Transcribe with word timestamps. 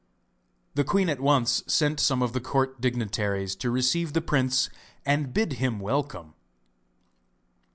The 0.73 0.83
queen 0.83 1.09
at 1.09 1.19
once 1.19 1.61
sent 1.67 1.99
some 1.99 2.23
of 2.23 2.33
the 2.33 2.41
court 2.41 2.81
dignitaries 2.81 3.55
to 3.57 3.69
receive 3.69 4.13
the 4.13 4.19
prince 4.21 4.67
and 5.05 5.31
bid 5.31 5.53
him 5.61 5.79
welcome. 5.79 6.33